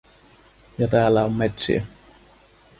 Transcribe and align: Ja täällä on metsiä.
Ja 0.77 0.87
täällä 0.87 1.25
on 1.25 1.33
metsiä. 1.33 1.85